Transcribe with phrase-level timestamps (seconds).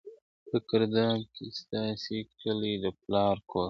[0.47, 3.59] په ګرداب کی ستاسي کلی د پلار ګور دی..